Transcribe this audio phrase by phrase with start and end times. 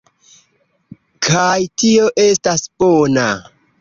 [1.27, 1.51] kaj
[1.83, 3.29] tio estas bona.